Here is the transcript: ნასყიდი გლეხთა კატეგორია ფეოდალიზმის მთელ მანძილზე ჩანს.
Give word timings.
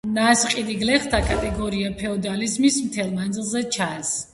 ნასყიდი 0.13 0.77
გლეხთა 0.83 1.21
კატეგორია 1.29 1.95
ფეოდალიზმის 2.03 2.85
მთელ 2.91 3.17
მანძილზე 3.23 3.69
ჩანს. 3.79 4.17